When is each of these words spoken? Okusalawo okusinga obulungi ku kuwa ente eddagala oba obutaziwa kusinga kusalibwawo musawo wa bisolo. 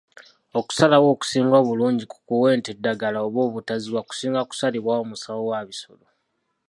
Okusalawo 0.59 1.07
okusinga 1.15 1.55
obulungi 1.61 2.05
ku 2.11 2.17
kuwa 2.27 2.47
ente 2.55 2.69
eddagala 2.75 3.19
oba 3.27 3.39
obutaziwa 3.47 4.01
kusinga 4.09 4.41
kusalibwawo 4.49 5.03
musawo 5.09 5.41
wa 5.51 5.61
bisolo. 5.69 6.05